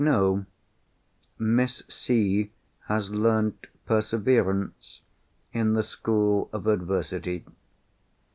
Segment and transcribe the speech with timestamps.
[0.01, 2.49] But, no—Miss C.
[2.87, 5.01] has learnt Perseverance
[5.53, 7.45] in the School of Adversity.